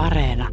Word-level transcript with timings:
Areena. 0.00 0.48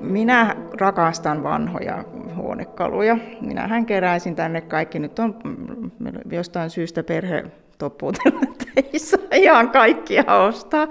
Minä 0.00 0.56
rakastan 0.80 1.42
vanhoja 1.42 2.04
huonekaluja. 2.36 3.18
Minähän 3.40 3.86
keräisin 3.86 4.36
tänne 4.36 4.60
kaikki. 4.60 4.98
Nyt 4.98 5.18
on 5.18 5.36
mm, 5.44 5.90
jostain 6.30 6.70
syystä 6.70 7.02
perhe 7.02 7.44
toppuutella, 7.78 8.40
ei 8.76 8.98
saa 8.98 9.20
ihan 9.34 9.70
kaikkia 9.70 10.24
ostaa. 10.48 10.88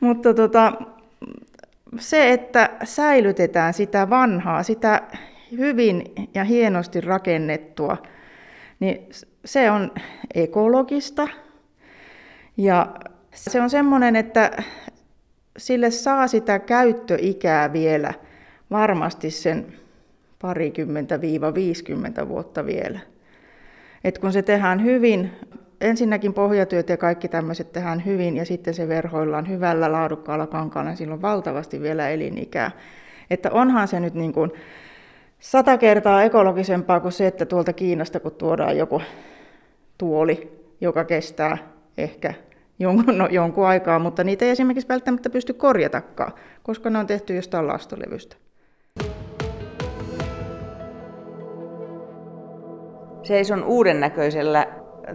Mutta 0.00 0.34
tota, 0.34 0.72
se, 1.98 2.32
että 2.32 2.70
säilytetään 2.84 3.74
sitä 3.74 4.10
vanhaa, 4.10 4.62
sitä 4.62 5.02
hyvin 5.58 6.04
ja 6.34 6.44
hienosti 6.44 7.00
rakennettua, 7.00 7.96
niin 8.80 9.08
se 9.44 9.70
on 9.70 9.92
ekologista. 10.34 11.28
Ja 12.56 12.94
se 13.34 13.60
on 13.60 13.70
semmoinen, 13.70 14.16
että 14.16 14.62
sille 15.56 15.90
saa 15.90 16.26
sitä 16.26 16.58
käyttöikää 16.58 17.72
vielä 17.72 18.14
varmasti 18.70 19.30
sen 19.30 19.66
parikymmentä 20.42 21.20
viiva 21.20 21.54
50 21.54 22.28
vuotta 22.28 22.66
vielä. 22.66 23.00
Et 24.04 24.18
kun 24.18 24.32
se 24.32 24.42
tehdään 24.42 24.84
hyvin, 24.84 25.30
ensinnäkin 25.80 26.34
pohjatyöt 26.34 26.88
ja 26.88 26.96
kaikki 26.96 27.28
tämmöiset 27.28 27.72
tehdään 27.72 28.04
hyvin 28.04 28.36
ja 28.36 28.44
sitten 28.44 28.74
se 28.74 28.88
verhoillaan 28.88 29.48
hyvällä 29.48 29.92
laadukkaalla 29.92 30.46
kankaalla, 30.46 30.90
niin 30.90 30.96
silloin 30.96 31.22
valtavasti 31.22 31.80
vielä 31.80 32.08
elinikää. 32.08 32.70
Että 33.30 33.50
onhan 33.50 33.88
se 33.88 34.00
nyt 34.00 34.14
niin 34.14 34.32
kuin 34.32 34.52
sata 35.40 35.78
kertaa 35.78 36.22
ekologisempaa 36.22 37.00
kuin 37.00 37.12
se, 37.12 37.26
että 37.26 37.46
tuolta 37.46 37.72
Kiinasta 37.72 38.20
kun 38.20 38.32
tuodaan 38.32 38.78
joku 38.78 39.02
tuoli, 39.98 40.64
joka 40.80 41.04
kestää 41.04 41.58
ehkä 41.98 42.34
jonkun, 42.78 43.18
no, 43.18 43.28
jonkun 43.30 43.66
aikaa, 43.66 43.98
mutta 43.98 44.24
niitä 44.24 44.44
ei 44.44 44.50
esimerkiksi 44.50 44.88
välttämättä 44.88 45.30
pysty 45.30 45.52
korjatakaan, 45.52 46.32
koska 46.62 46.90
ne 46.90 46.98
on 46.98 47.06
tehty 47.06 47.34
jostain 47.34 47.68
lastolevystä. 47.68 48.36
Seison 53.22 53.64
uuden 53.64 54.00
näköisellä 54.00 54.66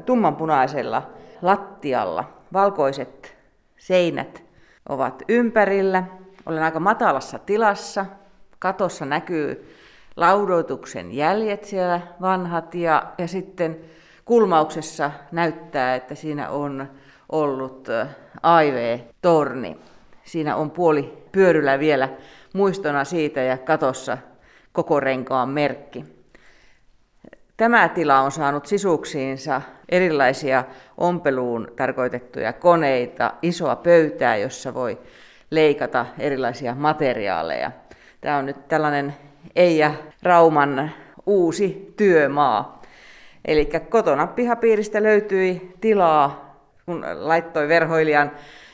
tummanpunaisella 0.05 1.09
lattialla. 1.41 2.33
Valkoiset 2.53 3.37
seinät 3.77 4.43
ovat 4.89 5.23
ympärillä. 5.27 6.03
Olen 6.45 6.63
aika 6.63 6.79
matalassa 6.79 7.39
tilassa. 7.39 8.05
Katossa 8.59 9.05
näkyy 9.05 9.75
laudoituksen 10.15 11.15
jäljet 11.15 11.63
siellä 11.63 12.01
vanhat 12.21 12.75
ja, 12.75 13.03
ja 13.17 13.27
sitten 13.27 13.79
kulmauksessa 14.25 15.11
näyttää, 15.31 15.95
että 15.95 16.15
siinä 16.15 16.49
on 16.49 16.87
ollut 17.29 17.87
AIV-torni. 18.43 19.77
Siinä 20.23 20.55
on 20.55 20.71
puoli 20.71 21.23
pyöryllä 21.31 21.79
vielä 21.79 22.09
muistona 22.53 23.03
siitä 23.03 23.41
ja 23.41 23.57
katossa 23.57 24.17
koko 24.71 24.99
renkaan 24.99 25.49
merkki. 25.49 26.05
Tämä 27.57 27.89
tila 27.89 28.19
on 28.19 28.31
saanut 28.31 28.65
sisuksiinsa 28.65 29.61
erilaisia 29.89 30.63
ompeluun 30.97 31.67
tarkoitettuja 31.75 32.53
koneita, 32.53 33.33
isoa 33.41 33.75
pöytää, 33.75 34.37
jossa 34.37 34.73
voi 34.73 34.97
leikata 35.51 36.05
erilaisia 36.19 36.75
materiaaleja. 36.75 37.71
Tämä 38.21 38.37
on 38.37 38.45
nyt 38.45 38.67
tällainen 38.67 39.15
Eija 39.55 39.93
Rauman 40.23 40.91
uusi 41.25 41.93
työmaa. 41.97 42.81
Eli 43.45 43.69
kotona 43.89 44.27
pihapiiristä 44.27 45.03
löytyi 45.03 45.75
tilaa, 45.81 46.48
kun 46.89 47.05
laittoi 47.19 47.67
verhoilijan 47.67 48.31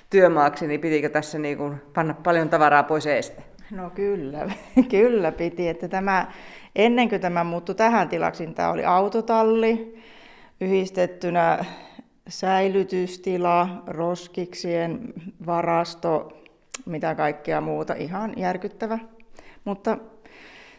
työmaaksi, 0.09 0.67
niin 0.67 0.81
pitikö 0.81 1.09
tässä 1.09 1.39
niin 1.39 1.58
kuin 1.58 1.81
panna 1.94 2.13
paljon 2.13 2.49
tavaraa 2.49 2.83
pois 2.83 3.05
eestä? 3.05 3.41
No 3.72 3.89
kyllä, 3.89 4.49
kyllä 4.91 5.31
piti. 5.31 5.67
Että 5.67 5.88
tämä, 5.88 6.31
ennen 6.75 7.09
kuin 7.09 7.22
tämä 7.22 7.44
muuttui 7.44 7.75
tähän 7.75 8.09
tilaksi, 8.09 8.45
niin 8.45 8.56
tämä 8.56 8.72
oli 8.72 8.85
autotalli 8.85 10.03
yhdistettynä 10.62 11.66
säilytystila, 12.28 13.84
roskiksien 13.88 15.13
varasto, 15.45 16.41
mitä 16.85 17.16
kaikkea 17.16 17.62
muuta. 17.62 17.94
Ihan 17.94 18.34
järkyttävä. 18.38 19.00
Mutta 19.66 19.97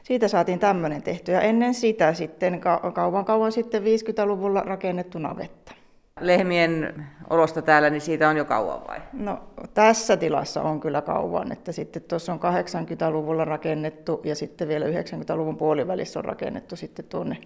siitä 0.02 0.28
saatiin 0.28 0.58
tämmöinen 0.58 1.02
tehty. 1.02 1.32
Ja 1.32 1.40
ennen 1.40 1.74
sitä 1.74 2.14
sitten 2.14 2.60
kauan 2.94 3.24
kauan 3.24 3.52
sitten 3.52 3.82
50-luvulla 3.82 4.60
rakennettu 4.60 5.18
navetta. 5.18 5.72
Lehmien 6.20 7.06
olosta 7.30 7.62
täällä, 7.62 7.90
niin 7.90 8.00
siitä 8.00 8.28
on 8.28 8.36
jo 8.36 8.44
kauan 8.44 8.80
vai? 8.88 9.00
No 9.12 9.40
tässä 9.74 10.16
tilassa 10.16 10.62
on 10.62 10.80
kyllä 10.80 11.02
kauan, 11.02 11.52
että 11.52 11.72
sitten 11.72 12.02
tuossa 12.02 12.32
on 12.32 12.40
80-luvulla 12.40 13.44
rakennettu 13.44 14.20
ja 14.24 14.34
sitten 14.34 14.68
vielä 14.68 14.86
90-luvun 14.86 15.56
puolivälissä 15.56 16.18
on 16.18 16.24
rakennettu 16.24 16.76
sitten 16.76 17.04
tuonne 17.04 17.36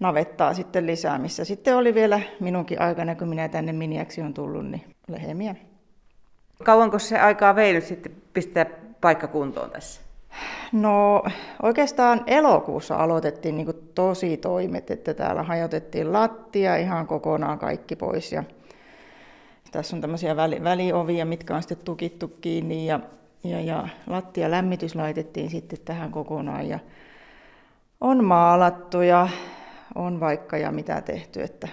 navettaa 0.00 0.54
sitten 0.54 0.86
lisää, 0.86 1.18
missä 1.18 1.44
sitten 1.44 1.76
oli 1.76 1.94
vielä 1.94 2.20
minunkin 2.40 2.80
aikana, 2.80 3.14
kun 3.14 3.28
minä 3.28 3.48
tänne 3.48 3.72
miniäksi 3.72 4.22
on 4.22 4.34
tullut, 4.34 4.66
niin 4.66 4.84
lehmiä. 5.08 5.54
Kauanko 6.64 6.98
se 6.98 7.18
aikaa 7.18 7.56
vei 7.56 7.72
nyt 7.72 7.84
sitten 7.84 8.12
pistää 8.32 8.66
paikka 9.00 9.26
kuntoon 9.26 9.70
tässä? 9.70 10.00
No 10.72 11.22
oikeastaan 11.62 12.20
elokuussa 12.26 12.96
aloitettiin 12.96 13.56
niin 13.56 13.90
tosi 13.94 14.36
toimet, 14.36 14.90
että 14.90 15.14
täällä 15.14 15.42
hajotettiin 15.42 16.12
lattia 16.12 16.76
ihan 16.76 17.06
kokonaan 17.06 17.58
kaikki 17.58 17.96
pois 17.96 18.32
ja 18.32 18.44
tässä 19.72 19.96
on 19.96 20.00
tämmöisiä 20.00 20.36
väli, 20.36 20.64
väliovia, 20.64 21.26
mitkä 21.26 21.56
on 21.56 21.62
sitten 21.62 21.84
tukittu 21.84 22.28
kiinni 22.28 22.86
ja, 22.86 23.00
ja, 23.44 23.60
ja 23.60 23.88
lattia 24.06 24.50
lämmitys 24.50 24.94
laitettiin 24.94 25.50
sitten 25.50 25.78
tähän 25.84 26.10
kokonaan 26.10 26.68
ja 26.68 26.78
on 28.00 28.24
maalattu 28.24 29.00
ja 29.00 29.28
on 29.94 30.20
vaikka 30.20 30.56
ja 30.56 30.72
mitä 30.72 31.00
tehty, 31.00 31.42
että 31.42 31.68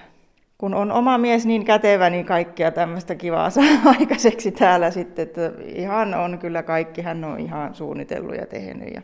kun 0.59 0.73
on 0.73 0.91
oma 0.91 1.17
mies 1.17 1.45
niin 1.45 1.65
kätevä, 1.65 2.09
niin 2.09 2.25
kaikkea 2.25 2.71
tämmöistä 2.71 3.15
kivaa 3.15 3.49
saa 3.49 3.63
aikaiseksi 3.99 4.51
täällä 4.51 4.91
sitten. 4.91 5.23
Että 5.23 5.51
ihan 5.65 6.13
on 6.13 6.39
kyllä 6.39 6.63
kaikki, 6.63 7.01
hän 7.01 7.23
on 7.23 7.39
ihan 7.39 7.75
suunnitellut 7.75 8.35
ja 8.35 8.45
tehnyt 8.45 8.93
ja 8.93 9.01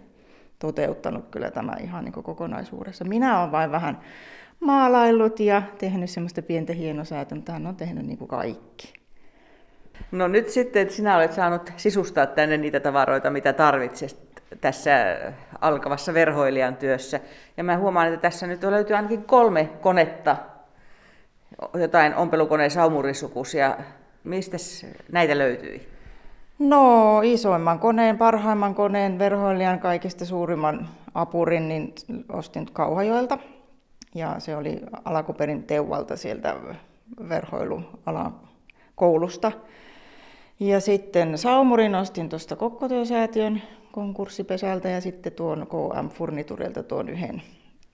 toteuttanut 0.60 1.26
kyllä 1.32 1.52
tämä 1.52 1.76
ihan 1.82 2.04
niin 2.06 2.24
kokonaisuudessa. 2.24 3.06
Minä 3.06 3.40
olen 3.40 3.52
vain 3.52 3.72
vähän 3.72 4.00
maalaillut 4.60 5.40
ja 5.40 5.62
tehnyt 5.78 6.10
semmoista 6.10 6.42
pientä 6.42 6.74
hienosäätöä, 6.74 7.36
mutta 7.36 7.52
hän 7.52 7.68
on 7.68 7.76
tehnyt 7.76 8.06
niin 8.06 8.18
kuin 8.18 8.28
kaikki. 8.28 8.94
No 10.12 10.28
nyt 10.28 10.50
sitten, 10.50 10.82
että 10.82 10.94
sinä 10.94 11.16
olet 11.16 11.34
saanut 11.34 11.74
sisustaa 11.78 12.26
tänne 12.26 12.58
niitä 12.58 12.80
tavaroita, 12.80 13.30
mitä 13.30 13.54
tarvitset 13.54 14.44
tässä 14.62 15.18
alkavassa 15.62 16.14
verhoilijan 16.14 16.76
työssä. 16.76 17.20
Ja 17.58 17.64
mä 17.64 17.78
huomaan, 17.78 18.08
että 18.08 18.20
tässä 18.20 18.48
nyt 18.48 18.64
löytyy 18.64 18.96
ainakin 18.96 19.24
kolme 19.24 19.70
konetta 19.82 20.38
jotain 21.74 22.16
ompelukoneen 22.16 22.72
saumurisukusia. 22.72 23.78
Mistä 24.24 24.58
näitä 25.12 25.38
löytyi? 25.38 25.88
No 26.60 27.22
isoimman 27.22 27.80
koneen, 27.80 28.18
parhaimman 28.18 28.76
koneen, 28.76 29.20
verhoilijan 29.20 29.80
kaikista 29.80 30.26
suurimman 30.26 30.90
apurin, 31.14 31.68
niin 31.68 31.94
ostin 32.30 32.68
Kauhajoelta. 32.74 33.38
Ja 34.16 34.36
se 34.40 34.56
oli 34.56 34.82
alakuperin 35.06 35.64
Teuvalta 35.64 36.18
sieltä 36.18 36.56
verhoilualan 37.30 38.40
koulusta. 38.96 39.52
Ja 40.60 40.80
sitten 40.80 41.38
Saumurin 41.38 41.96
ostin 41.96 42.30
tuosta 42.30 42.56
Kokkotyösäätiön 42.56 43.62
konkurssipesältä 43.92 44.90
ja 44.90 45.02
sitten 45.02 45.34
tuon 45.34 45.68
KM 45.68 46.10
Furniturilta 46.10 46.84
tuon 46.84 47.10
yhden 47.10 47.42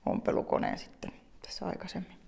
ompelukoneen 0.05 0.77
sitten 0.77 1.11
tässä 1.41 1.65
aikaisemmin 1.65 2.20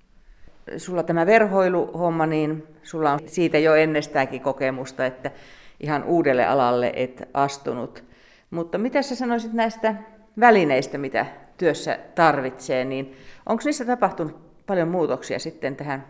sulla 0.78 1.04
tämä 1.04 1.26
verhoiluhomma, 1.26 2.26
niin 2.26 2.64
sulla 2.84 3.12
on 3.12 3.20
siitä 3.26 3.58
jo 3.58 3.76
ennestäänkin 3.76 4.42
kokemusta, 4.42 5.06
että 5.06 5.32
ihan 5.80 6.04
uudelle 6.04 6.46
alalle 6.46 6.94
et 6.96 7.30
astunut. 7.34 8.04
Mutta 8.50 8.78
mitä 8.78 9.02
sä 9.02 9.16
sanoisit 9.16 9.54
näistä 9.54 9.96
välineistä, 10.40 10.98
mitä 10.98 11.26
työssä 11.58 12.00
tarvitsee, 12.16 12.86
niin 12.86 13.14
onko 13.46 13.62
niissä 13.66 13.86
tapahtunut 13.86 14.66
paljon 14.66 14.88
muutoksia 14.88 15.40
sitten 15.40 15.76
tähän 15.76 16.06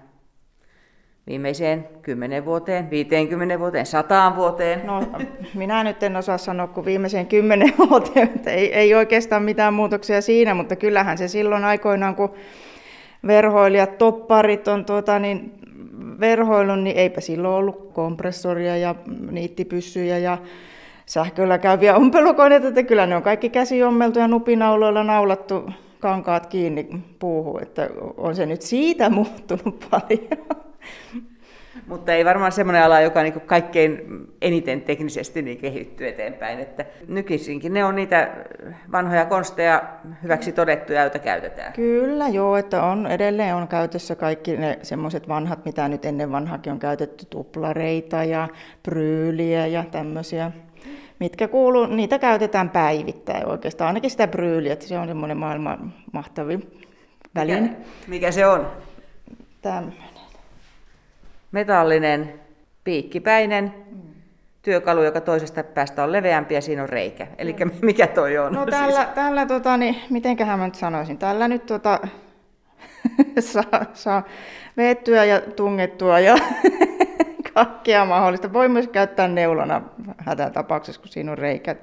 viimeiseen 1.28 1.88
10 2.02 2.46
vuoteen, 2.46 2.90
50 2.90 3.60
vuoteen, 3.60 3.86
100 3.86 4.34
vuoteen? 4.36 4.86
No, 4.86 5.04
minä 5.54 5.84
nyt 5.84 6.04
en 6.04 6.16
osaa 6.16 6.38
sanoa 6.38 6.68
kuin 6.68 6.86
viimeiseen 6.86 7.28
10 7.28 7.74
vuoteen, 7.90 8.30
ei, 8.46 8.74
ei 8.74 8.96
oikeastaan 8.96 9.44
mitään 9.44 9.74
muutoksia 9.74 10.22
siinä, 10.22 10.54
mutta 10.54 10.76
kyllähän 10.76 11.18
se 11.18 11.28
silloin 11.28 11.64
aikoinaan, 11.64 12.16
kun 12.16 12.34
verhoilijat, 13.28 13.98
topparit 13.98 14.68
on 14.68 14.86
tuota, 14.86 15.20
niin 15.20 15.54
verhoilun, 16.20 16.84
niin 16.84 16.98
eipä 16.98 17.22
silloin 17.22 17.56
ollut 17.56 17.94
kompressoria 17.94 18.78
ja 18.78 18.96
niittipyssyjä 19.32 20.18
ja 20.18 20.38
sähköllä 21.06 21.58
käyviä 21.58 21.96
ompelukoneita, 22.04 22.68
että 22.68 22.84
kyllä 22.84 23.06
ne 23.06 23.16
on 23.16 23.24
kaikki 23.24 23.50
käsiommeltu 23.50 24.20
ja 24.20 24.28
nupinauloilla 24.28 25.04
naulattu 25.04 25.70
kankaat 26.00 26.46
kiinni 26.46 26.88
puuhun, 27.20 27.62
että 27.62 27.90
on 28.18 28.36
se 28.36 28.46
nyt 28.46 28.62
siitä 28.62 29.10
muuttunut 29.10 29.86
paljon. 29.92 30.64
Mutta 31.88 32.14
ei 32.14 32.26
varmaan 32.26 32.52
semmoinen 32.52 32.84
ala, 32.84 33.02
joka 33.02 33.24
niin 33.24 33.42
kaikkein 33.42 34.02
eniten 34.42 34.82
teknisesti 34.82 35.42
niin 35.42 35.58
kehittyy 35.58 36.08
eteenpäin. 36.08 36.60
Että 36.60 36.86
nykyisinkin 37.08 37.74
ne 37.74 37.86
on 37.86 37.96
niitä 37.96 38.30
vanhoja 38.92 39.26
konsteja 39.26 39.84
hyväksi 40.24 40.52
todettuja, 40.52 41.02
joita 41.02 41.20
käytetään. 41.20 41.74
Kyllä 41.74 42.28
joo, 42.28 42.58
että 42.58 42.84
on 42.84 43.08
edelleen 43.08 43.56
on 43.56 43.68
käytössä 43.68 44.16
kaikki 44.16 44.58
ne 44.58 44.80
semmoiset 44.82 45.28
vanhat, 45.28 45.66
mitä 45.66 45.88
nyt 45.88 46.06
ennen 46.06 46.32
vanhakin 46.32 46.74
on 46.74 46.80
käytetty, 46.80 47.26
tuplareita 47.30 48.24
ja 48.24 48.48
pryyliä 48.84 49.68
ja 49.68 49.84
tämmöisiä 49.92 50.52
mitkä 51.20 51.48
kuuluu, 51.48 51.86
niitä 51.86 52.20
käytetään 52.20 52.70
päivittäin 52.70 53.48
oikeastaan, 53.48 53.88
ainakin 53.88 54.12
sitä 54.12 54.28
bryyliä, 54.28 54.74
että 54.74 54.88
se 54.88 55.00
on 55.00 55.08
semmoinen 55.08 55.38
maailman 55.38 55.94
mahtavin 56.14 56.82
väline. 57.36 57.62
Mikä, 57.62 57.78
mikä 58.08 58.32
se 58.32 58.48
on? 58.48 58.68
Tämmöinen. 59.62 60.13
Metallinen, 61.54 62.40
piikkipäinen 62.84 63.74
työkalu, 64.62 65.04
joka 65.04 65.22
toisesta 65.22 65.64
päästä 65.64 66.04
on 66.04 66.12
leveämpi 66.12 66.54
ja 66.54 66.62
siinä 66.62 66.84
on 66.84 66.90
reikä. 66.90 67.28
Eli 67.38 67.56
mikä 67.82 68.08
toi 68.08 68.38
on? 68.38 68.54
No 68.54 68.66
tällä, 68.66 69.02
siis... 69.02 69.16
tällä 69.16 69.46
tota, 69.46 69.78
niin, 69.78 69.96
mitenköhän 70.10 70.60
mä 70.60 70.66
nyt 70.66 70.76
sanoisin, 70.76 71.18
tällä 71.18 71.48
nyt 71.48 71.66
tota, 71.66 72.00
saa, 73.40 73.86
saa 73.94 74.24
veettyä 74.78 75.26
ja 75.26 75.42
tungettua 75.42 76.20
ja 76.20 76.36
kaikkea 77.54 78.06
mahdollista. 78.06 78.54
Voi 78.54 78.70
myös 78.70 78.88
käyttää 78.88 79.28
neulona 79.28 79.82
hätätapauksessa, 80.18 81.02
kun 81.02 81.10
siinä 81.10 81.32
on 81.32 81.38
reikä. 81.38 81.76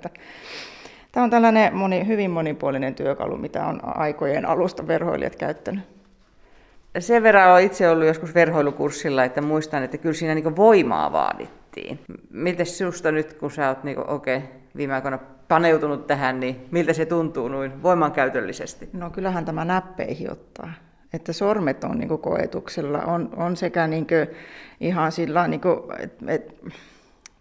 Tämä 1.12 1.24
on 1.24 1.30
tällainen 1.30 1.76
moni, 1.76 2.06
hyvin 2.06 2.30
monipuolinen 2.30 2.94
työkalu, 2.94 3.36
mitä 3.36 3.66
on 3.66 3.80
aikojen 3.98 4.46
alusta 4.46 4.86
verhoilijat 4.86 5.36
käyttänyt. 5.36 5.99
Sen 6.98 7.22
verran 7.22 7.50
olen 7.50 7.64
itse 7.64 7.90
ollut 7.90 8.06
joskus 8.06 8.34
verhoilukurssilla, 8.34 9.24
että 9.24 9.40
muistan, 9.40 9.82
että 9.82 9.98
kyllä 9.98 10.14
siinä 10.14 10.34
niin 10.34 10.56
voimaa 10.56 11.12
vaadittiin. 11.12 11.98
Miltä 12.30 12.64
sinusta 12.64 13.12
nyt, 13.12 13.32
kun 13.32 13.50
sä 13.50 13.68
oot 13.68 13.84
niin 13.84 14.10
okay, 14.10 14.40
viime 14.76 14.94
aikoina 14.94 15.18
paneutunut 15.48 16.06
tähän, 16.06 16.40
niin 16.40 16.66
miltä 16.70 16.92
se 16.92 17.06
tuntuu 17.06 17.48
noin 17.48 17.82
voimankäytöllisesti? 17.82 18.88
No 18.92 19.10
kyllähän 19.10 19.44
tämä 19.44 19.64
näppeihin 19.64 20.32
ottaa 20.32 20.72
että 21.12 21.32
sormet 21.32 21.84
on 21.84 21.98
niin 21.98 22.18
koetuksella, 22.18 22.98
on, 22.98 23.30
on 23.36 23.56
sekä 23.56 23.86
niin 23.86 24.06
ihan 24.80 25.12
sillä 25.12 25.48
niin 25.48 25.60
että 25.98 26.24
et, 26.28 26.54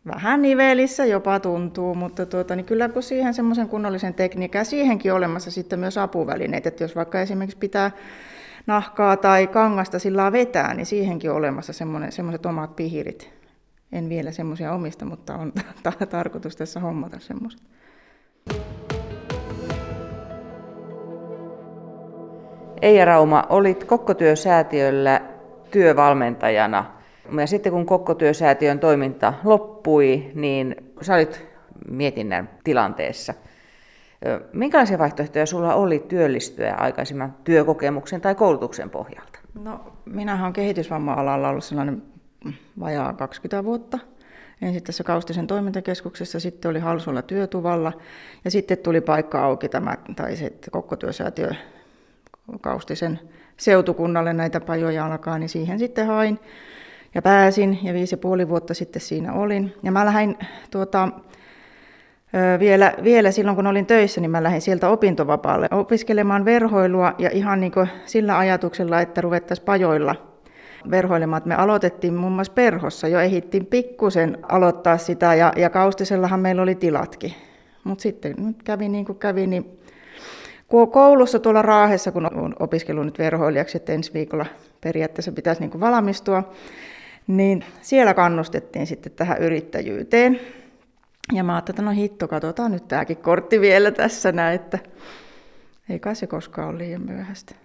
vähän 0.07 0.41
nivelissä 0.41 1.05
jopa 1.05 1.39
tuntuu, 1.39 1.95
mutta 1.95 2.25
tuota, 2.25 2.55
niin 2.55 2.65
kyllä 2.65 2.89
kun 2.89 3.03
siihen 3.03 3.33
semmoisen 3.33 3.69
kunnollisen 3.69 4.13
tekniikan, 4.13 4.65
siihenkin 4.65 5.13
olemassa 5.13 5.51
sitten 5.51 5.79
myös 5.79 5.97
apuvälineet, 5.97 6.67
että 6.67 6.83
jos 6.83 6.95
vaikka 6.95 7.21
esimerkiksi 7.21 7.57
pitää 7.57 7.91
nahkaa 8.67 9.17
tai 9.17 9.47
kangasta 9.47 9.99
sillä 9.99 10.31
vetää, 10.31 10.73
niin 10.73 10.85
siihenkin 10.85 11.31
on 11.31 11.37
olemassa 11.37 11.73
semmoiset 12.09 12.45
omat 12.45 12.75
pihirit. 12.75 13.33
En 13.91 14.09
vielä 14.09 14.31
semmoisia 14.31 14.73
omista, 14.73 15.05
mutta 15.05 15.35
on 15.35 15.53
tarkoitus 16.09 16.55
tässä 16.55 16.79
hommata 16.79 17.19
semmoiset. 17.19 17.61
Eija 22.81 23.05
Rauma, 23.05 23.43
olit 23.49 23.83
Kokkotyösäätiöllä 23.83 25.21
työvalmentajana. 25.71 26.85
Ja 27.39 27.47
sitten 27.47 27.71
kun 27.71 27.85
Kokkotyösäätiön 27.85 28.79
toiminta 28.79 29.33
loppui, 29.43 30.31
niin 30.35 30.75
sä 31.01 31.13
olit 31.13 31.45
mietinnän 31.89 32.49
tilanteessa. 32.63 33.33
Minkälaisia 34.53 34.97
vaihtoehtoja 34.97 35.45
sulla 35.45 35.75
oli 35.75 35.99
työllistyä 35.99 36.73
aikaisemman 36.73 37.35
työkokemuksen 37.43 38.21
tai 38.21 38.35
koulutuksen 38.35 38.89
pohjalta? 38.89 39.39
No, 39.63 39.93
minä 40.05 40.41
olen 40.41 40.53
kehitysvamma-alalla 40.53 41.49
ollut 41.49 41.63
sellainen 41.63 42.03
vajaa 42.79 43.13
20 43.13 43.63
vuotta. 43.63 43.99
Ensin 44.61 44.83
tässä 44.83 45.03
Kaustisen 45.03 45.47
toimintakeskuksessa, 45.47 46.39
sitten 46.39 46.71
oli 46.71 46.79
Halsulla 46.79 47.21
työtuvalla 47.21 47.93
ja 48.45 48.51
sitten 48.51 48.77
tuli 48.77 49.01
paikka 49.01 49.43
auki 49.43 49.69
tämä, 49.69 49.97
tai 50.15 50.35
se 50.35 50.53
Kokkotyösäätiö 50.71 51.49
Kaustisen 52.61 53.19
seutukunnalle 53.57 54.33
näitä 54.33 54.59
pajoja 54.59 55.05
alkaa, 55.05 55.39
niin 55.39 55.49
siihen 55.49 55.79
sitten 55.79 56.07
hain 56.07 56.39
ja 57.15 57.21
pääsin 57.21 57.79
ja 57.83 57.93
viisi 57.93 58.13
ja 58.13 58.17
puoli 58.17 58.49
vuotta 58.49 58.73
sitten 58.73 59.01
siinä 59.01 59.33
olin. 59.33 59.73
Ja 59.83 59.91
mä 59.91 60.05
lähdin 60.05 60.37
tuota, 60.71 61.09
vielä, 62.59 62.93
vielä 63.03 63.31
silloin, 63.31 63.55
kun 63.55 63.67
olin 63.67 63.85
töissä, 63.85 64.21
niin 64.21 64.31
mä 64.31 64.43
lähdin 64.43 64.61
sieltä 64.61 64.89
opintovapaalle 64.89 65.67
opiskelemaan 65.71 66.45
verhoilua 66.45 67.15
ja 67.17 67.29
ihan 67.33 67.59
niin 67.59 67.71
sillä 68.05 68.37
ajatuksella, 68.37 69.01
että 69.01 69.21
ruvettaisiin 69.21 69.65
pajoilla 69.65 70.15
verhoilemaan. 70.91 71.41
Me 71.45 71.55
aloitettiin 71.55 72.13
muun 72.13 72.33
muassa 72.33 72.53
perhossa, 72.53 73.07
jo 73.07 73.19
ehittiin 73.19 73.65
pikkusen 73.65 74.37
aloittaa 74.49 74.97
sitä 74.97 75.35
ja, 75.35 75.53
ja 75.55 75.69
Kaustisellahan 75.69 76.39
meillä 76.39 76.61
oli 76.61 76.75
tilatkin. 76.75 77.33
Mutta 77.83 78.01
sitten 78.01 78.33
nyt 78.37 78.63
kävi 78.63 78.89
niin 78.89 79.05
kuin 79.05 79.17
kävi, 79.17 79.47
niin 79.47 79.79
koulussa 80.91 81.39
tuolla 81.39 81.61
Raahessa, 81.61 82.11
kun 82.11 82.37
olen 82.37 82.55
opiskellut 82.59 83.05
nyt 83.05 83.19
verhoilijaksi, 83.19 83.77
että 83.77 83.93
ensi 83.93 84.13
viikolla 84.13 84.45
periaatteessa 84.81 85.31
pitäisi 85.31 85.61
niin 85.61 85.71
kuin 85.71 85.81
valmistua, 85.81 86.51
niin 87.27 87.65
siellä 87.81 88.13
kannustettiin 88.13 88.87
sitten 88.87 89.11
tähän 89.11 89.37
yrittäjyyteen. 89.37 90.39
Ja 91.33 91.43
mä 91.43 91.53
ajattelin, 91.55 91.75
että 91.75 91.81
no 91.81 91.91
hitto, 91.91 92.27
katsotaan 92.27 92.71
nyt 92.71 92.87
tämäkin 92.87 93.17
kortti 93.17 93.61
vielä 93.61 93.91
tässä 93.91 94.31
näin, 94.31 94.55
että 94.55 94.79
ei 95.89 95.99
kai 95.99 96.15
se 96.15 96.27
koskaan 96.27 96.69
ole 96.69 96.77
liian 96.77 97.01
myöhäistä. 97.01 97.55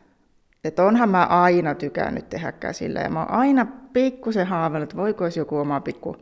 Että 0.65 0.85
onhan 0.85 1.09
mä 1.09 1.25
aina 1.25 1.75
tykännyt 1.75 2.29
tehdä 2.29 2.53
käsillä 2.53 3.01
ja 3.01 3.11
mä 3.11 3.19
oon 3.19 3.31
aina 3.31 3.67
pikkusen 3.93 4.47
haaveillut, 4.47 4.91
että 4.91 5.03
voiko 5.03 5.25
olisi 5.25 5.41
joku 5.41 5.59
oma 5.59 5.81
pikku 5.81 6.17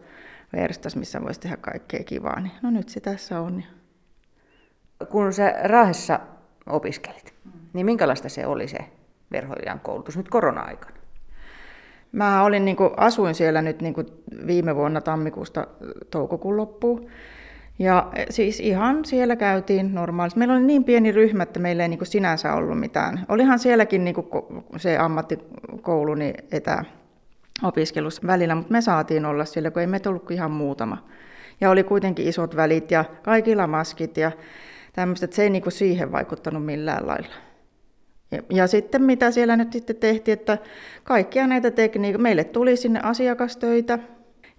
verstas, 0.52 0.96
missä 0.96 1.22
voisi 1.22 1.40
tehdä 1.40 1.56
kaikkea 1.56 2.04
kivaa. 2.04 2.40
Niin 2.40 2.52
no 2.62 2.70
nyt 2.70 2.88
se 2.88 3.00
tässä 3.00 3.40
on. 3.40 3.62
Kun 5.08 5.32
sä 5.32 5.54
Raahessa 5.64 6.20
opiskelit. 6.66 7.34
Niin 7.72 7.86
minkälaista 7.86 8.28
se 8.28 8.46
oli 8.46 8.68
se 8.68 8.78
verhoilijan 9.32 9.80
koulutus 9.80 10.16
nyt 10.16 10.28
korona-aikana? 10.28 11.01
Mä 12.12 12.42
olin, 12.42 12.64
niin 12.64 12.76
kuin, 12.76 12.90
asuin 12.96 13.34
siellä 13.34 13.62
nyt 13.62 13.82
niin 13.82 13.94
kuin 13.94 14.06
viime 14.46 14.76
vuonna 14.76 15.00
tammikuusta 15.00 15.66
toukokuun 16.10 16.56
loppuun. 16.56 17.06
Ja 17.78 18.08
e, 18.14 18.24
siis 18.30 18.60
ihan 18.60 19.04
siellä 19.04 19.36
käytiin 19.36 19.94
normaalisti. 19.94 20.38
Meillä 20.38 20.54
oli 20.54 20.62
niin 20.62 20.84
pieni 20.84 21.12
ryhmä, 21.12 21.42
että 21.42 21.60
meillä 21.60 21.82
ei 21.82 21.88
niin 21.88 21.98
kuin 21.98 22.08
sinänsä 22.08 22.54
ollut 22.54 22.80
mitään. 22.80 23.26
Olihan 23.28 23.58
sielläkin 23.58 24.04
niin 24.04 24.14
kuin 24.14 24.26
se 24.76 24.98
ammattikoulu 24.98 26.14
niin 26.14 26.34
etäopiskelussa 26.52 28.26
välillä, 28.26 28.54
mutta 28.54 28.72
me 28.72 28.80
saatiin 28.80 29.24
olla 29.24 29.44
siellä, 29.44 29.70
kun 29.70 29.80
ei 29.80 29.86
meitä 29.86 30.08
ollut 30.08 30.30
ihan 30.30 30.50
muutama. 30.50 31.04
Ja 31.60 31.70
oli 31.70 31.84
kuitenkin 31.84 32.28
isot 32.28 32.56
välit 32.56 32.90
ja 32.90 33.04
kaikilla 33.22 33.66
maskit 33.66 34.16
ja 34.16 34.32
tämmöistä, 34.92 35.24
että 35.24 35.36
se 35.36 35.42
ei 35.42 35.50
niin 35.50 35.62
kuin 35.62 35.72
siihen 35.72 36.12
vaikuttanut 36.12 36.64
millään 36.64 37.06
lailla. 37.06 37.34
Ja, 38.32 38.42
ja 38.50 38.66
sitten 38.66 39.02
mitä 39.02 39.30
siellä 39.30 39.56
nyt 39.56 39.72
sitten 39.72 39.96
tehtiin, 39.96 40.32
että 40.32 40.58
kaikkia 41.04 41.46
näitä 41.46 41.70
tekniikoita, 41.70 42.22
meille 42.22 42.44
tuli 42.44 42.76
sinne 42.76 43.00
asiakastöitä 43.02 43.98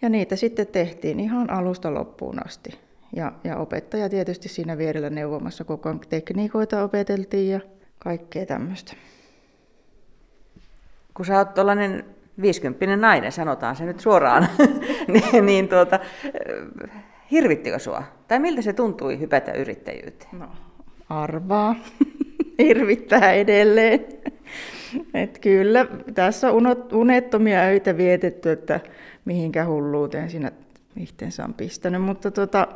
ja 0.02 0.10
niitä 0.10 0.36
sitten 0.36 0.68
tehtiin 0.68 1.20
ihan 1.20 1.50
alusta 1.50 1.94
loppuun 1.94 2.46
asti. 2.46 2.80
Ja, 3.16 3.32
ja 3.44 3.58
opettaja 3.58 4.10
tietysti 4.10 4.50
siinä 4.50 4.78
vierellä 4.78 5.10
neuvomassa 5.10 5.64
koko 5.64 5.90
ajan 5.90 6.02
tekniikoita 6.10 6.84
opeteltiin 6.84 7.50
ja 7.50 7.60
kaikkea 8.00 8.46
tämmöistä. 8.46 8.94
Kun 11.14 11.26
sä 11.26 11.38
oot 11.38 11.54
tuollainen 11.54 12.06
50 12.42 12.98
nainen, 12.98 13.32
sanotaan 13.32 13.76
se 13.76 13.86
nyt 13.86 14.00
suoraan, 14.00 14.48
niin, 15.14 15.46
niin 15.46 15.68
tuota, 15.68 16.00
Hirvittikö 17.34 17.80
sua? 17.80 18.04
Tai 18.28 18.40
miltä 18.40 18.62
se 18.62 18.74
tuntui 18.74 19.20
hypätä 19.20 19.52
yrittäjyyteen? 19.52 20.40
No, 20.40 20.48
arvaa. 21.10 21.76
Hirvittää 22.60 23.34
edelleen. 23.34 24.06
Et 25.14 25.40
kyllä, 25.40 25.86
tässä 26.14 26.52
on 26.52 26.68
unettomia 26.92 27.62
öitä 27.62 27.98
vietetty, 27.98 28.52
että 28.52 28.80
mihinkä 29.26 29.66
hulluuteen 29.66 30.30
siinä 30.30 30.52
itseensä 30.98 31.44
on 31.44 31.54
pistänyt. 31.54 32.02
Mutta 32.02 32.32
tota, 32.32 32.68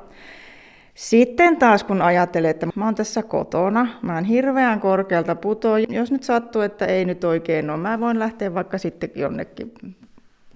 sitten 0.94 1.58
taas 1.58 1.84
kun 1.84 2.02
ajattelee, 2.02 2.52
että 2.52 2.68
mä 2.76 2.86
oon 2.86 2.96
tässä 2.96 3.24
kotona, 3.24 3.88
mä 4.02 4.16
oon 4.16 4.24
hirveän 4.24 4.80
korkealta 4.80 5.36
putoa. 5.36 5.80
Jos 5.80 6.12
nyt 6.12 6.24
sattuu, 6.24 6.62
että 6.62 6.86
ei 6.86 7.06
nyt 7.06 7.24
oikein 7.24 7.70
ole, 7.70 7.78
mä 7.78 8.00
voin 8.00 8.20
lähteä 8.20 8.54
vaikka 8.54 8.78
sitten 8.78 9.10
jonnekin 9.16 9.74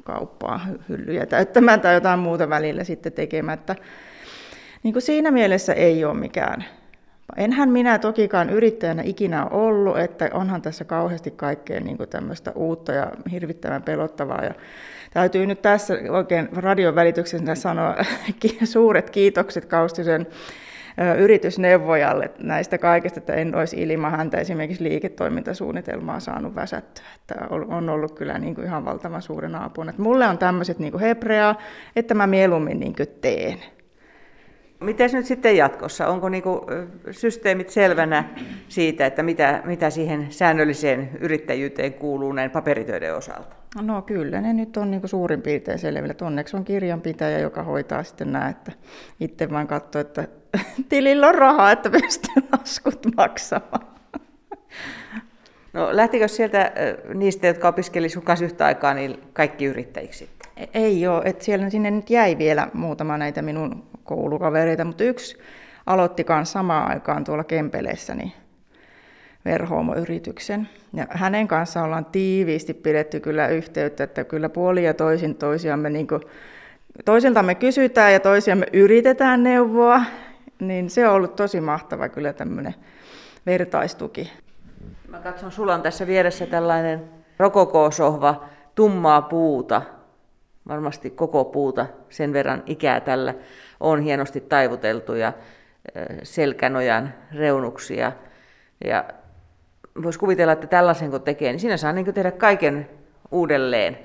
kauppaa 0.04 0.68
hyllyjä 0.90 1.26
täyttämään 1.26 1.82
tai 1.82 1.94
jotain 1.94 2.20
muuta 2.20 2.50
välillä 2.50 2.84
sitten 2.84 3.12
tekemättä. 3.12 3.76
Niin 4.84 4.94
kuin 4.94 5.04
siinä 5.04 5.32
mielessä 5.32 5.74
ei 5.74 6.06
ole 6.06 6.14
mikään. 6.14 6.66
Enhän 7.38 7.70
minä 7.70 8.00
tokikaan 8.00 8.50
yrittäjänä 8.50 9.02
ikinä 9.06 9.46
ollut, 9.46 10.00
että 10.00 10.30
onhan 10.34 10.62
tässä 10.62 10.86
kauheasti 10.86 11.32
kaikkea 11.32 11.80
niin 11.80 11.98
tämmöistä 12.10 12.52
uutta 12.56 12.92
ja 12.92 13.12
hirvittävän 13.32 13.84
pelottavaa. 13.84 14.44
Ja 14.44 14.54
täytyy 15.14 15.46
nyt 15.46 15.62
tässä 15.62 15.94
oikein 16.10 16.50
radion 16.56 16.96
välityksessä 16.96 17.56
sanoa 17.56 17.96
suuret 18.64 19.10
kiitokset 19.10 19.66
Kaustisen 19.66 20.28
yritysneuvojalle 21.18 22.32
näistä 22.44 22.78
kaikista, 22.78 23.20
että 23.20 23.34
en 23.34 23.56
olisi 23.56 23.82
ilman 23.82 24.12
häntä 24.12 24.38
esimerkiksi 24.38 24.84
liiketoimintasuunnitelmaa 24.84 26.20
saanut 26.20 26.56
väsättyä. 26.56 27.06
Että 27.16 27.36
on 27.50 27.90
ollut 27.90 28.12
kyllä 28.12 28.38
niin 28.38 28.56
kuin 28.56 28.68
ihan 28.68 28.86
valtavan 28.86 29.22
suuren 29.22 29.56
apuna. 29.56 29.90
Että 29.90 30.02
mulle 30.02 30.28
on 30.28 30.38
tämmöiset 30.38 30.80
niin 30.80 30.92
kuin 30.92 31.04
että 31.96 32.14
mä 32.14 32.28
mieluummin 32.28 32.80
niin 32.80 32.96
kuin 32.96 33.08
teen. 33.22 33.60
Miten 34.82 35.10
nyt 35.14 35.26
sitten 35.26 35.58
jatkossa? 35.58 36.08
Onko 36.08 36.30
niinku 36.30 36.66
systeemit 37.12 37.70
selvänä 37.70 38.24
siitä, 38.68 39.06
että 39.06 39.24
mitä, 39.24 39.62
mitä 39.66 39.90
siihen 39.90 40.28
säännölliseen 40.30 41.10
yrittäjyyteen 41.20 41.94
kuuluu 41.94 42.32
näin 42.32 42.52
paperitöiden 42.52 43.16
osalta? 43.16 43.56
No 43.82 44.02
kyllä, 44.02 44.42
ne 44.42 44.54
nyt 44.54 44.78
on 44.78 44.92
niinku 44.92 45.08
suurin 45.08 45.42
piirtein 45.42 45.80
selvillä. 45.80 46.14
Onneksi 46.22 46.58
on 46.58 46.66
kirjanpitäjä, 46.66 47.40
joka 47.40 47.64
hoitaa 47.64 48.04
sitten 48.04 48.32
nämä, 48.32 48.50
että 48.50 48.72
itse 49.20 49.50
vain 49.50 49.68
katsoo, 49.68 50.02
että 50.02 50.28
tilillä 50.90 51.28
on 51.28 51.36
rahaa, 51.36 51.72
että 51.72 51.90
pystyy 51.90 52.44
laskut 52.52 53.06
maksamaan. 53.18 53.88
No 55.74 55.90
lähtikö 55.92 56.28
sieltä 56.28 56.72
niistä, 57.14 57.48
jotka 57.48 57.68
opiskelivat 57.68 58.12
sun 58.12 58.24
kanssa 58.24 58.46
yhtä 58.46 58.66
aikaa, 58.66 58.94
niin 58.94 59.20
kaikki 59.34 59.66
yrittäjiksi 59.66 60.30
e-, 60.58 60.68
Ei 60.74 61.08
ole, 61.08 61.22
että 61.26 61.44
siellä 61.44 61.70
sinne 61.70 61.92
nyt 61.92 62.10
jäi 62.10 62.38
vielä 62.38 62.68
muutama 62.74 63.18
näitä 63.18 63.42
minun 63.42 63.84
koulukavereita, 64.04 64.86
mutta 64.86 65.04
yksi 65.04 65.38
aloitti 65.86 66.24
kanssa 66.24 66.54
samaan 66.54 66.92
aikaan 66.92 67.24
tuolla 67.24 67.44
Kempeleessä 67.44 68.16
niin 68.16 68.32
verhoomoyrityksen. 69.46 70.70
Ja 70.94 71.08
hänen 71.10 71.48
kanssaan 71.48 71.86
ollaan 71.86 72.06
tiiviisti 72.06 72.74
pidetty 72.74 73.20
kyllä 73.20 73.48
yhteyttä, 73.48 74.04
että 74.04 74.24
kyllä 74.24 74.50
puoli 74.50 74.84
ja 74.84 74.94
toisin 74.94 75.36
toisiamme 75.36 75.90
niin 75.90 76.08
kuin, 76.08 76.22
toisiltamme 77.06 77.56
kysytään 77.56 78.14
ja 78.14 78.20
toisiamme 78.20 78.66
yritetään 78.74 79.44
neuvoa, 79.44 80.02
niin 80.60 80.90
se 80.90 81.08
on 81.08 81.14
ollut 81.14 81.36
tosi 81.36 81.62
mahtava 81.62 82.10
kyllä 82.10 82.34
tämmöinen 82.34 82.76
vertaistuki. 83.46 84.32
Mä 85.08 85.20
katson, 85.20 85.52
sulla 85.52 85.74
on 85.74 85.82
tässä 85.82 86.08
vieressä 86.08 86.46
tällainen 86.46 87.04
rokokosohva, 87.40 88.46
tummaa 88.76 89.22
puuta, 89.22 89.82
varmasti 90.68 91.10
koko 91.10 91.46
puuta, 91.46 91.86
sen 92.10 92.34
verran 92.34 92.64
ikää 92.66 93.00
tällä 93.00 93.34
on 93.82 94.02
hienosti 94.02 94.42
taivuteltu 94.42 95.14
ja 95.14 95.34
selkänojan 96.24 97.14
reunuksia. 97.36 98.12
Ja 98.86 99.06
voisi 100.04 100.20
kuvitella, 100.20 100.54
että 100.54 100.68
tällaisen 100.68 101.12
kun 101.12 101.22
tekee, 101.22 101.52
niin 101.52 101.60
siinä 101.60 101.78
saa 101.78 101.94
niin 101.94 102.14
tehdä 102.14 102.32
kaiken 102.32 102.90
uudelleen, 103.32 103.98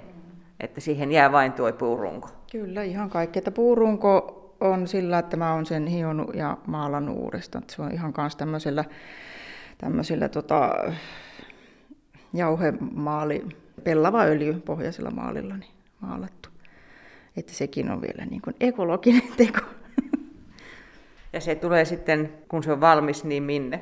että 0.61 0.81
siihen 0.81 1.13
jää 1.13 1.33
vain 1.33 1.53
tuo 1.53 1.73
puurunko. 1.73 2.29
Kyllä, 2.53 2.83
ihan 2.83 3.11
kaikki. 3.11 3.39
Että 3.39 3.51
puurunko 3.51 4.33
on 4.61 4.89
sillä, 4.89 5.19
että 5.19 5.37
mä 5.37 5.55
oon 5.55 5.67
sen 5.67 5.87
hionut 5.87 6.35
ja 6.35 6.57
maalannut 6.67 7.17
uudestaan. 7.17 7.65
Se 7.71 7.83
on 7.83 7.93
ihan 7.93 8.13
kanssa 8.13 8.39
tämmöisellä, 8.39 8.85
tämmöisellä 9.79 10.29
tota, 10.29 10.75
jauhemaali, 12.35 13.47
pellava 13.85 14.23
öljy 14.23 14.55
pohjaisella 14.55 15.11
maalilla 15.11 15.57
niin 15.57 15.73
maalattu. 16.01 16.36
Että 17.37 17.53
sekin 17.53 17.91
on 17.91 18.01
vielä 18.01 18.27
niin 18.27 18.43
kuin 18.43 18.57
ekologinen 18.61 19.23
teko. 19.37 19.61
Ja 21.33 21.41
se 21.41 21.55
tulee 21.55 21.85
sitten, 21.85 22.33
kun 22.49 22.63
se 22.63 22.73
on 22.73 22.81
valmis, 22.81 23.25
niin 23.25 23.43
minne? 23.43 23.81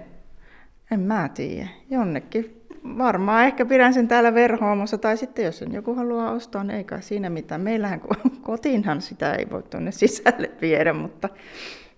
En 0.91 1.01
mä 1.01 1.29
tiedä. 1.35 1.69
Jonnekin. 1.91 2.67
Varmaan 2.99 3.45
ehkä 3.45 3.67
pidän 3.67 3.95
sen 3.95 4.09
täällä 4.09 4.35
verhoomossa, 4.35 4.99
tai 4.99 5.17
sitten 5.17 5.45
jos 5.45 5.59
sen 5.59 5.73
joku 5.73 5.95
haluaa 5.95 6.31
ostaa, 6.31 6.65
niin 6.65 6.77
ei 6.77 6.85
kai 6.85 7.03
siinä 7.03 7.31
mitään. 7.31 7.61
Meillähän 7.61 8.01
kotiinhan 8.43 9.01
sitä 9.01 9.35
ei 9.35 9.51
voi 9.51 9.63
tuonne 9.63 9.93
sisälle 9.93 10.51
viedä, 10.61 10.93
mutta 10.93 11.29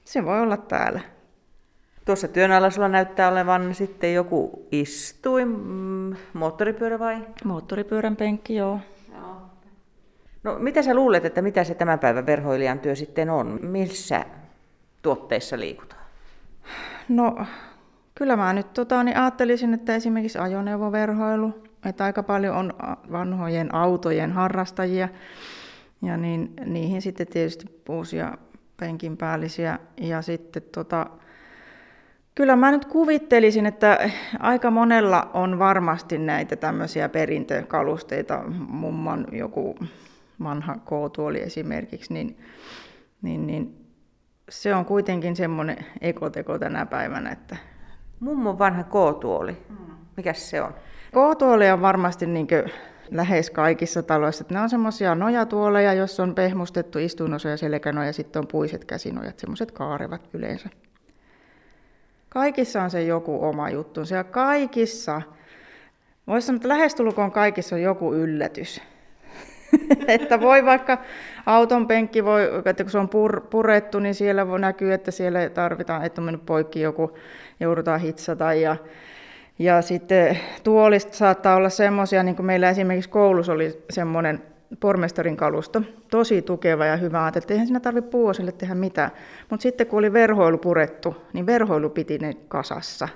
se 0.05 0.25
voi 0.25 0.41
olla 0.41 0.57
täällä. 0.57 1.01
Tuossa 2.05 2.29
työn 2.29 2.53
alla 2.53 2.71
sulla 2.71 2.89
näyttää 2.89 3.29
olevan 3.29 3.75
sitten 3.75 4.15
joku 4.15 4.69
istuin, 4.73 5.49
moottoripyörä 6.33 6.99
vai? 6.99 7.17
Moottoripyörän 7.45 8.17
penkki, 8.17 8.55
joo. 8.55 8.81
No 10.47 10.59
mitä 10.59 10.83
sä 10.83 10.95
luulet, 10.95 11.25
että 11.25 11.43
mitä 11.43 11.65
se 11.65 11.75
tämän 11.75 11.99
päivän 11.99 12.27
verhoilijan 12.27 12.79
työ 12.79 12.95
sitten 12.95 13.31
on? 13.31 13.59
Missä 13.63 14.25
tuotteissa 15.03 15.59
liikutaan? 15.59 16.03
No 17.09 17.47
kyllä 18.15 18.37
mä 18.37 18.53
nyt 18.53 18.73
tota, 18.73 19.03
niin 19.03 19.17
ajattelisin, 19.17 19.75
että 19.75 19.95
esimerkiksi 19.95 20.39
ajoneuvoverhoilu, 20.39 21.55
että 21.85 22.05
aika 22.05 22.23
paljon 22.23 22.57
on 22.57 22.75
vanhojen 23.13 23.75
autojen 23.75 24.33
harrastajia 24.33 25.09
ja 26.03 26.17
niin, 26.17 26.53
niihin 26.65 27.03
sitten 27.03 27.27
tietysti 27.27 27.83
uusia 27.89 28.39
penkin 28.77 29.17
päällisiä 29.17 29.79
ja 30.01 30.23
sitten 30.23 30.63
tota, 30.73 31.07
Kyllä 32.35 32.57
mä 32.57 32.71
nyt 32.71 32.85
kuvittelisin, 32.85 33.67
että 33.67 34.11
aika 34.39 34.71
monella 34.71 35.31
on 35.35 35.59
varmasti 35.59 36.19
näitä 36.19 36.57
tämmöisiä 36.57 37.09
perintökalusteita, 37.09 38.43
mumman 38.69 39.27
joku 39.33 39.75
vanha 40.43 40.75
K-tuoli 40.75 41.43
esimerkiksi, 41.43 42.15
niin, 42.15 42.39
niin, 43.23 43.47
niin 43.47 43.87
se 44.49 44.75
on 44.75 44.85
kuitenkin 44.85 45.37
semmoinen 45.37 45.77
ekoteko 46.01 46.59
tänä 46.59 46.87
päivänä. 46.87 47.31
Että... 47.31 47.57
Mummon 48.21 48.59
vanha 48.59 48.83
K-tuoli, 48.83 49.57
mikäs 50.17 50.51
se 50.51 50.63
on? 50.63 50.75
K-tuoli 51.11 51.71
on 51.71 51.81
varmasti 51.81 52.27
niin 52.27 52.49
lähes 53.11 53.51
kaikissa 53.51 54.03
taloissa. 54.03 54.43
Että 54.43 54.55
ne 54.55 54.61
on 54.61 54.71
semmoisia 54.71 55.15
nojatuoleja, 55.15 55.93
joissa 55.93 56.23
on 56.23 56.35
pehmustettu 56.35 56.99
istuunosa 56.99 57.49
ja 57.49 57.57
selkänoja, 57.57 58.07
ja 58.07 58.13
sitten 58.13 58.41
on 58.41 58.49
puiset 58.49 58.85
käsinojat, 58.85 59.39
semmoiset 59.39 59.71
kaarevat 59.71 60.29
yleensä. 60.33 60.69
Kaikissa 62.29 62.83
on 62.83 62.91
se 62.91 63.03
joku 63.03 63.45
oma 63.45 63.71
juttu. 63.71 64.01
Ja 64.11 64.25
kaikissa, 64.25 65.23
voisi 66.27 66.47
sanoa, 66.47 66.57
että 66.57 66.69
lähestulkoon 66.69 67.33
kaikissa 67.33 67.77
on 67.77 67.83
joku 67.83 68.15
yllätys. 68.15 68.83
että 70.09 70.41
voi 70.41 70.65
vaikka 70.65 70.99
auton 71.47 71.87
penkki, 71.87 72.25
voi, 72.25 72.43
että 72.65 72.85
kun 72.85 72.91
se 72.91 72.99
on 72.99 73.09
pur, 73.09 73.41
purettu, 73.41 73.99
niin 73.99 74.15
siellä 74.15 74.49
voi 74.49 74.61
näkyy, 74.61 74.93
että 74.93 75.11
siellä 75.11 75.51
tarvitaan, 75.51 76.05
että 76.05 76.21
on 76.21 76.25
mennyt 76.25 76.47
poikki 76.47 76.81
joku, 76.81 77.19
joudutaan 77.61 78.01
hitsata. 78.01 78.55
Ja, 78.55 78.77
ja 79.59 79.83
sitten 79.83 80.39
tuolista 80.65 81.17
saattaa 81.17 81.57
olla 81.57 81.69
semmoisia, 81.69 82.23
niin 82.23 82.37
kuin 82.37 82.47
meillä 82.47 82.71
esimerkiksi 82.71 83.11
koulussa 83.11 83.53
oli 83.53 83.85
semmoinen 83.91 84.43
pormestarin 84.81 85.37
kalusto, 85.37 85.83
tosi 86.11 86.43
tukeva 86.43 86.87
ja 86.87 86.97
hyvä. 86.97 87.25
Ajattelin, 87.25 87.43
että 87.43 87.55
eihän 87.55 87.67
siinä 87.67 87.81
tarvitse 87.81 88.11
puuosille 88.11 88.53
tehdä 88.53 88.75
mitään. 88.75 89.11
Mutta 89.51 89.63
sitten 89.63 89.87
kun 89.87 89.99
oli 89.99 90.13
verhoilu 90.13 90.59
purettu, 90.59 91.17
niin 91.33 91.47
verhoilu 91.47 91.91
piti 91.91 92.19
ne 92.19 92.35
kasassa. 92.49 93.09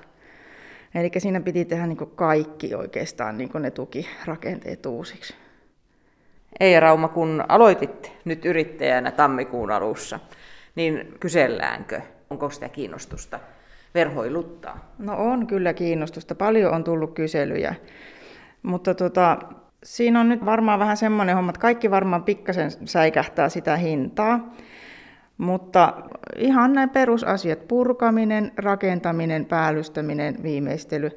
Eli 0.95 1.11
siinä 1.19 1.41
piti 1.41 1.65
tehdä 1.65 1.87
niin 1.87 2.11
kaikki 2.15 2.75
oikeastaan 2.75 3.39
niin 3.39 3.51
ne 3.59 3.71
tukirakenteet 3.71 4.87
uusiksi. 4.87 5.35
Ei 6.61 6.81
Rauma, 6.81 7.09
kun 7.09 7.45
aloitit 7.49 8.13
nyt 8.25 8.45
yrittäjänä 8.45 9.11
tammikuun 9.11 9.71
alussa, 9.71 10.21
niin 10.75 11.15
kyselläänkö, 11.21 12.01
onko 12.31 12.51
sitä 12.51 12.69
kiinnostusta 12.69 13.41
verhoiluttaa? 13.95 14.95
No 14.99 15.17
on 15.17 15.47
kyllä 15.47 15.73
kiinnostusta, 15.73 16.35
paljon 16.35 16.75
on 16.75 16.85
tullut 16.85 17.15
kyselyjä, 17.15 17.75
mutta 18.63 18.95
tota, 18.95 19.39
siinä 19.83 20.21
on 20.21 20.29
nyt 20.29 20.45
varmaan 20.45 20.79
vähän 20.79 20.97
semmoinen 20.97 21.37
homma, 21.37 21.51
että 21.51 21.61
kaikki 21.61 21.91
varmaan 21.91 22.25
pikkasen 22.25 22.71
säikähtää 22.85 23.49
sitä 23.49 23.77
hintaa, 23.77 24.55
mutta 25.39 25.95
ihan 26.37 26.73
näin 26.73 26.91
perusasiat, 26.91 27.69
purkaminen, 27.69 28.53
rakentaminen, 28.57 29.45
päällystäminen, 29.45 30.43
viimeistely, 30.43 31.11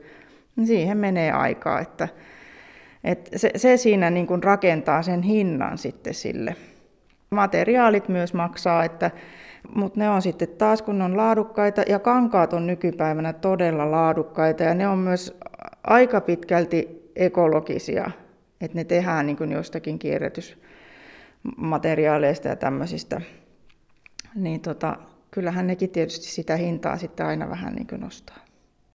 niin 0.56 0.68
siihen 0.68 0.98
menee 0.98 1.32
aikaa, 1.32 1.80
että 1.80 2.08
et 3.04 3.30
se, 3.36 3.52
se 3.56 3.78
siinä 3.78 4.10
niin 4.10 4.28
kuin 4.28 4.44
rakentaa 4.44 5.02
sen 5.02 5.22
hinnan 5.22 5.78
sitten 5.78 6.14
sille. 6.14 6.56
Materiaalit 7.30 8.10
myös 8.10 8.34
maksaa, 8.34 8.84
että, 8.84 9.12
mutta 9.76 10.00
ne 10.00 10.10
on 10.10 10.22
sitten 10.22 10.48
taas 10.48 10.82
kun 10.82 10.98
ne 10.98 11.04
on 11.04 11.18
laadukkaita 11.18 11.82
ja 11.88 12.00
kankaat 12.00 12.54
on 12.54 12.68
nykypäivänä 12.68 13.34
todella 13.34 13.92
laadukkaita 13.92 14.64
ja 14.64 14.74
ne 14.74 14.88
on 14.88 14.98
myös 14.98 15.38
aika 15.84 16.22
pitkälti 16.22 17.10
ekologisia, 17.16 18.12
että 18.62 18.78
ne 18.78 18.84
tehdään 18.84 19.26
niin 19.26 19.38
kuin 19.38 19.52
jostakin 19.52 20.00
kierrätysmateriaaleista 20.00 22.48
ja 22.48 22.56
tämmöisistä. 22.56 23.22
Niin 24.36 24.62
tota, 24.62 24.98
kyllähän 25.32 25.68
nekin 25.68 25.90
tietysti 25.90 26.26
sitä 26.26 26.56
hintaa 26.56 26.98
sitten 26.98 27.26
aina 27.26 27.50
vähän 27.50 27.74
niin 27.74 27.88
kuin 27.88 28.02
nostaa. 28.02 28.43